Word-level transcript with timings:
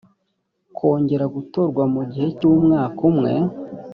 kongera 0.77 1.25
gutorwa 1.35 1.83
mu 1.93 2.01
gihe 2.11 2.27
cy 2.37 2.43
umwaka 2.51 3.01
umwe 3.09 3.33